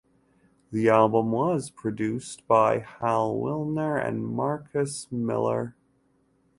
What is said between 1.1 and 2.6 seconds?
was produced